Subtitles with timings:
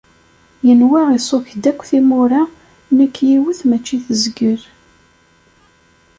[0.65, 2.41] Yenwa iṣuk-d akk timura,
[2.97, 4.61] nekk yiwet mačči tezgel.